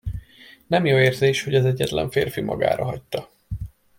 Nem 0.67 0.85
jó 0.85 0.97
érzés, 0.97 1.43
hogy 1.43 1.55
az 1.55 1.65
egyetlen 1.65 2.09
férfi 2.11 2.41
magára 2.41 2.83
hagyta. 2.83 3.29